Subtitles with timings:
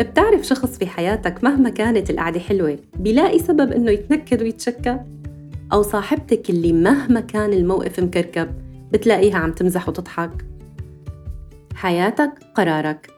[0.00, 5.00] بتعرف شخص في حياتك مهما كانت القعدة حلوة بيلاقي سبب إنه يتنكد ويتشكى؟
[5.72, 8.48] أو صاحبتك اللي مهما كان الموقف مكركب
[8.92, 10.46] بتلاقيها عم تمزح وتضحك؟
[11.74, 13.10] حياتك قرارك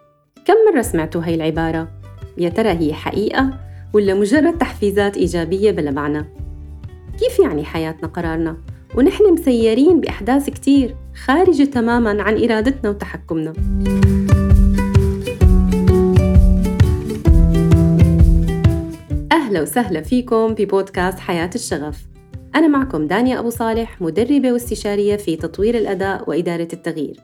[0.44, 1.88] كم مرة سمعتوا هاي العبارة؟
[2.38, 3.50] يا ترى هي حقيقة
[3.92, 6.24] ولا مجرد تحفيزات إيجابية بلا معنى؟
[7.20, 8.56] كيف يعني حياتنا قرارنا؟
[8.94, 13.52] ونحن مسيرين بأحداث كتير خارجة تماماً عن إرادتنا وتحكمنا
[19.56, 22.06] أهلا وسهلا فيكم ببودكاست حياة الشغف.
[22.54, 27.20] أنا معكم دانيا أبو صالح مدربة واستشارية في تطوير الأداء وإدارة التغيير.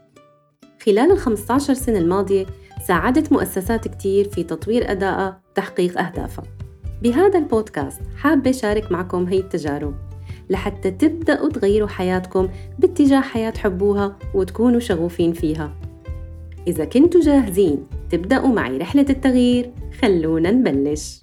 [0.86, 2.46] خلال ال 15 سنة الماضية
[2.86, 6.44] ساعدت مؤسسات كتير في تطوير أدائها وتحقيق أهدافها.
[7.02, 9.94] بهذا البودكاست حابة شارك معكم هي التجارب
[10.50, 15.74] لحتى تبدأوا تغيروا حياتكم باتجاه حياة تحبوها وتكونوا شغوفين فيها.
[16.66, 19.70] إذا كنتوا جاهزين تبدأوا معي رحلة التغيير
[20.00, 21.20] خلونا نبلش.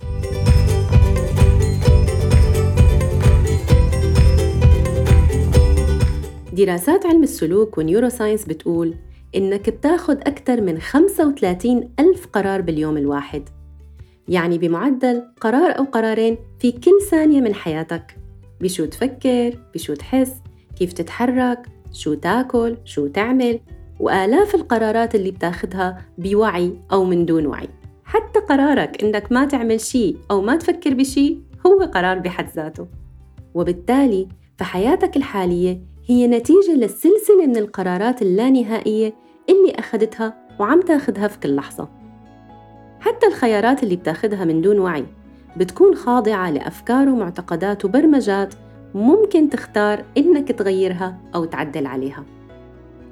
[6.66, 8.96] دراسات علم السلوك ونيوروساينس بتقول
[9.36, 13.50] إنك بتاخد أكثر من 35 ألف قرار باليوم الواحد.
[14.28, 18.18] يعني بمعدل قرار أو قرارين في كل ثانية من حياتك.
[18.62, 20.34] بشو تفكر بشو تحس
[20.80, 21.60] كيف تتحرك
[21.94, 23.60] شو تاكل شو تعمل
[24.00, 27.70] وآلاف القرارات اللي بتاخدها بوعي أو من دون وعي.
[28.04, 32.88] حتى قرارك إنك ما تعمل شيء أو ما تفكر بشيء هو قرار بحد ذاته.
[33.54, 39.14] وبالتالي فحياتك الحالية هي نتيجة للسلسلة من القرارات اللانهائية
[39.50, 41.90] اللي أخدتها وعم تاخدها في كل لحظة.
[43.00, 45.06] حتى الخيارات اللي بتاخدها من دون وعي
[45.58, 48.54] بتكون خاضعة لأفكار ومعتقدات وبرمجات
[48.96, 52.24] ممكن تختار إنك تغيرها أو تعدل عليها.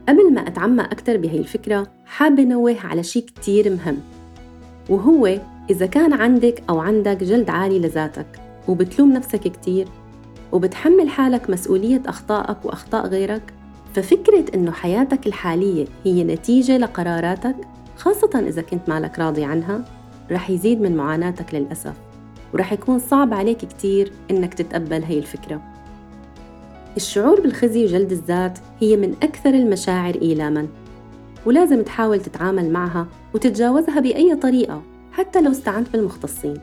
[0.09, 3.97] قبل ما أتعمق أكثر بهي الفكرة حابة نوه على شيء كتير مهم
[4.89, 8.27] وهو إذا كان عندك أو عندك جلد عالي لذاتك
[8.67, 9.87] وبتلوم نفسك كتير
[10.51, 13.53] وبتحمل حالك مسؤولية أخطائك وأخطاء غيرك؟
[13.93, 17.55] ففكرة إنه حياتك الحالية هي نتيجة لقراراتك
[17.97, 19.85] خاصة إذا كنت مالك راضي عنها
[20.31, 21.93] رح يزيد من معاناتك للأسف.
[22.53, 25.61] ورح يكون صعب عليك كتير إنك تتقبل هي الفكرة.
[26.97, 30.67] الشعور بالخزي وجلد الذات هي من أكثر المشاعر إيلاماً
[31.45, 34.81] ولازم تحاول تتعامل معها وتتجاوزها بأي طريقة
[35.11, 36.53] حتى لو استعنت بالمختصين.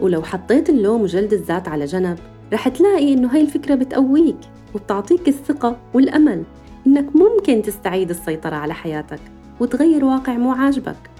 [0.00, 2.18] ولو حطيت اللوم وجلد الذات على جنب
[2.52, 4.36] رح تلاقي إنه هاي الفكرة بتقويك
[4.74, 6.44] وبتعطيك الثقة والأمل
[6.86, 9.20] إنك ممكن تستعيد السيطرة على حياتك
[9.60, 11.10] وتغير واقع مو عاجبك.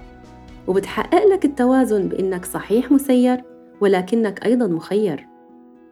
[0.67, 3.43] وبتحقق لك التوازن بإنك صحيح مسير
[3.81, 5.27] ولكنك أيضا مخير.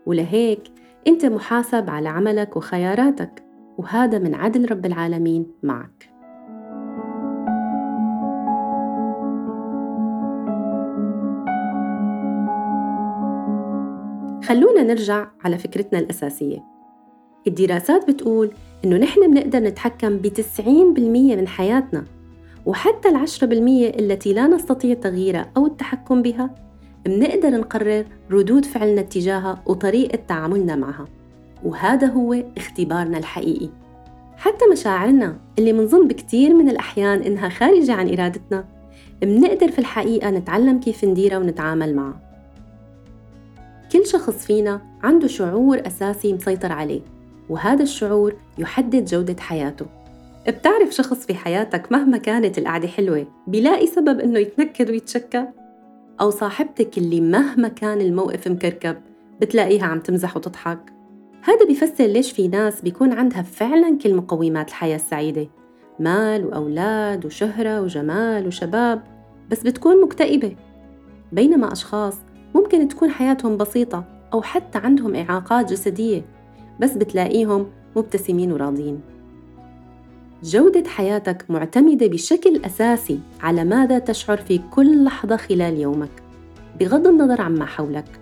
[0.05, 0.61] ولهيك
[1.07, 3.43] أنت محاسب على عملك وخياراتك
[3.77, 6.16] وهذا من عدل رب العالمين معك.
[14.47, 16.63] خلونا نرجع على فكرتنا الأساسية.
[17.47, 18.51] الدراسات بتقول
[18.85, 20.59] إنه نحن بنقدر نتحكم ب 90%
[21.35, 22.03] من حياتنا
[22.65, 26.55] وحتى العشرة بالمية التي لا نستطيع تغييرها أو التحكم بها
[27.05, 31.05] بنقدر نقرر ردود فعلنا تجاهها وطريقة تعاملنا معها.
[31.63, 33.69] وهذا هو اختبارنا الحقيقي.
[34.37, 38.65] حتى مشاعرنا اللي منظن بكتير من الأحيان إنها خارجة عن إرادتنا
[39.21, 42.26] بنقدر في الحقيقة نتعلم كيف نديرها ونتعامل معها.
[43.91, 47.01] كل شخص فينا عنده شعور أساسي مسيطر عليه
[47.49, 49.85] وهذا الشعور يحدد جودة حياته.
[50.47, 55.45] بتعرف شخص في حياتك مهما كانت القعدة حلوة بيلاقي سبب إنه يتنكد ويتشكى؟
[56.21, 58.97] أو صاحبتك اللي مهما كان الموقف مكركب
[59.41, 60.79] بتلاقيها عم تمزح وتضحك؟
[61.43, 65.47] هذا بيفسر ليش في ناس بيكون عندها فعلا كل مقومات الحياة السعيدة.
[65.99, 69.03] مال وأولاد وشهرة وجمال وشباب
[69.51, 70.55] بس بتكون مكتئبة.
[71.31, 72.15] بينما أشخاص
[72.57, 74.03] ممكن تكون حياتهم بسيطة
[74.33, 76.21] أو حتى عندهم إعاقات جسدية
[76.79, 79.01] بس بتلاقيهم مبتسمين وراضيين
[80.43, 86.09] جودة حياتك معتمدة بشكل أساسي على ماذا تشعر في كل لحظة خلال يومك
[86.79, 88.19] بغض النظر عما حولك.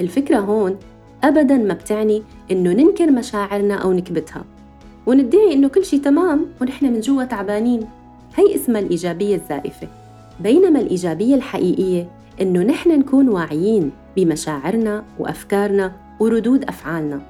[0.00, 0.76] الفكرة هون
[1.24, 4.44] أبداً ما بتعني إنه ننكر مشاعرنا أو نكبتها
[5.06, 7.80] وندعي إنه كل شيء تمام ونحن من جوا تعبانين.
[8.34, 9.88] هي اسمها الإيجابية الزائفة.
[10.40, 12.08] بينما الإيجابية الحقيقية
[12.40, 17.22] إنه نحن نكون واعيين بمشاعرنا وأفكارنا وردود أفعالنا.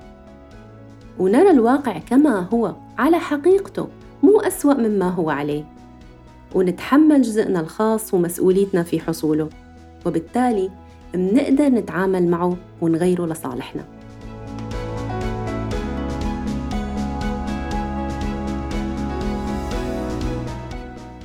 [1.19, 3.89] ونرى الواقع كما هو على حقيقته
[4.23, 5.65] مو أسوأ مما هو عليه.
[6.55, 9.49] ونتحمل جزءنا الخاص ومسؤوليتنا في حصوله.
[10.07, 10.71] وبالتالي
[11.15, 13.85] منقدر نتعامل معه ونغيره لصالحنا.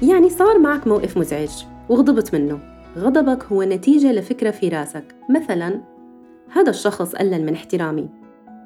[0.02, 2.77] يعني صار معك موقف مزعج وغضبت منه.
[2.98, 5.16] غضبك هو نتيجة لفكرة في راسك.
[5.30, 5.82] مثلاً
[6.52, 8.10] هذا الشخص قلل من احترامي.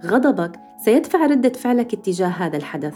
[0.05, 2.95] غضبك سيدفع ردة فعلك اتجاه هذا الحدث.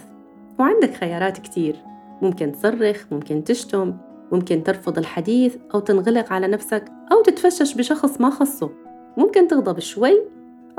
[0.59, 1.75] وعندك خيارات كتير.
[2.21, 3.97] ممكن تصرخ ممكن تشتم
[4.31, 8.69] ممكن ترفض الحديث أو تنغلق على نفسك أو تتفشش بشخص ما خصه.
[9.17, 10.21] ممكن تغضب شوي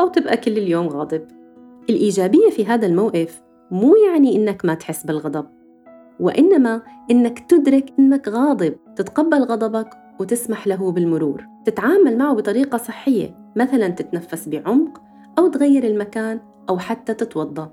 [0.01, 1.23] أو تبقى كل اليوم غاضب.
[1.91, 5.47] الإيجابية في هذا الموقف مو يعني إنك ما تحس بالغضب
[6.21, 13.89] وإنما إنك تدرك إنك غاضب تتقبل غضبك وتسمح له بالمرور تتعامل معه بطريقة صحية مثلا
[13.89, 15.03] تتنفس بعمق
[15.39, 17.73] أو تغير المكان أو حتى تتوضأ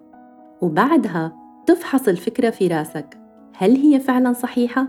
[0.62, 1.36] وبعدها
[1.66, 3.20] تفحص الفكرة في راسك
[3.56, 4.82] هل هي فعلا صحيحة؟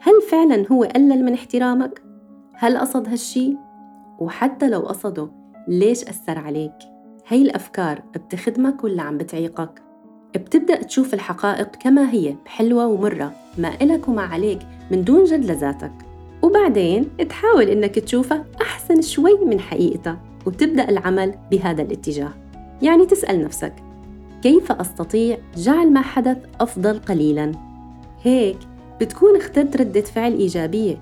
[0.00, 2.02] هل فعلا هو قلل من احترامك؟
[2.54, 3.56] هل قصد هالشي؟
[4.18, 5.28] وحتى لو قصده
[5.68, 6.74] ليش أثر عليك؟
[7.26, 9.82] هي الأفكار بتخدمك ولا عم بتعيقك؟
[10.34, 14.58] بتبدأ تشوف الحقائق كما هي بحلوة ومرة ما إلك وما عليك
[14.90, 15.92] من دون جد لذاتك
[16.54, 22.30] وبعدين تحاول إنك تشوفها أحسن شوي من حقيقتها وتبدأ العمل بهذا الاتجاه.
[22.82, 23.72] يعني تسأل نفسك
[24.42, 27.52] كيف أستطيع جعل ما حدث أفضل قليلاً؟
[28.22, 28.56] هيك
[29.00, 30.98] بتكون اخترت ردة فعل إيجابية.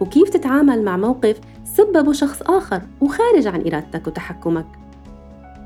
[0.00, 4.66] وكيف تتعامل مع موقف سببه شخص آخر وخارج عن إرادتك وتحكمك؟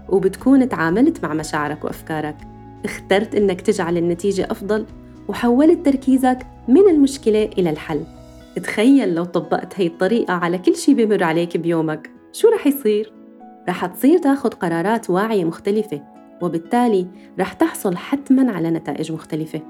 [0.08, 2.36] وبتكون تعاملت مع مشاعرك وأفكارك.
[2.84, 4.86] اخترت إنك تجعل النتيجة أفضل
[5.28, 6.38] وحولت تركيزك
[6.68, 8.19] من المشكلة إلى الحل.
[8.56, 12.10] تخيل لو طبقت هي الطريقة على كل شي بمر عليك بيومك.
[12.32, 13.12] شو رح يصير؟
[13.68, 16.02] رح تصير تاخد قرارات واعية مختلفة
[16.42, 17.06] وبالتالي
[17.40, 19.60] رح تحصل حتماً على نتائج مختلفة.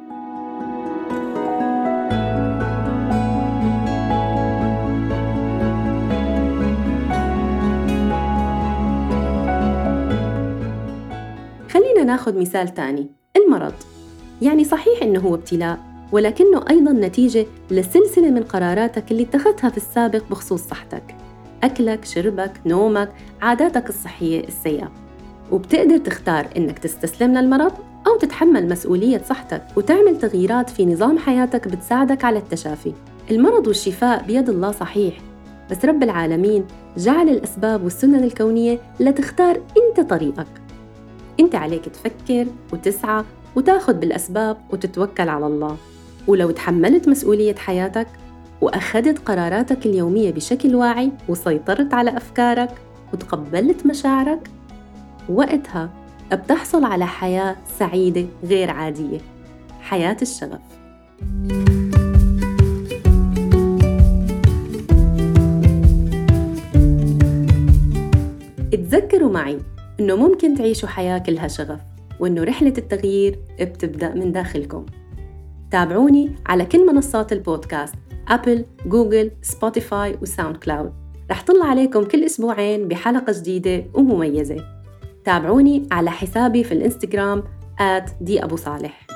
[11.71, 13.75] خلينا ناخد مثال تاني المرض.
[14.43, 20.23] يعني صحيح إنه هو ابتلاء ولكنه أيضاً نتيجة لسلسلة من قراراتك اللي اتخذتها في السابق
[20.31, 21.03] بخصوص صحتك.
[21.63, 23.13] أكلك، شربك، نومك،
[23.43, 24.91] عاداتك الصحية السيئة
[25.53, 27.73] وبتقدر تختار إنك تستسلم للمرض
[28.07, 32.93] أو تتحمل مسؤولية صحتك وتعمل تغييرات في نظام حياتك بتساعدك على التشافي.
[33.31, 35.15] المرض والشفاء بيد الله صحيح
[35.71, 36.65] بس رب العالمين
[36.97, 40.47] جعل الأسباب والسنن الكونية لتختار أنت طريقك.
[41.41, 43.25] أنت عليك تفكر وتسعى
[43.57, 45.77] وتاخذ بالأسباب وتتوكل على الله.
[46.31, 48.07] ولو تحملت مسؤولية حياتك
[48.61, 52.71] وأخذت قراراتك اليومية بشكل واعي وسيطرت على أفكارك
[53.13, 54.51] وتقبلت مشاعرك
[55.29, 55.91] وقتها
[56.33, 59.19] بتحصل على حياة سعيدة غير عادية
[59.81, 60.61] حياة الشغف.
[68.73, 69.59] تذكروا معي
[70.01, 71.81] إنه ممكن تعيشوا حياة كلها شغف
[72.21, 74.87] وإنه رحلة التغيير بتبدأ من داخلكم.
[75.71, 77.95] تابعوني على كل منصات البودكاست
[78.29, 80.93] Apple، Google، Spotify و SoundCloud
[81.31, 84.57] رح أطلع عليكم كل أسبوعين بحلقة جديدة ومميزة.
[85.25, 87.43] تابعوني على حسابي في الإنستغرام
[88.21, 89.07] دي أبو صالح.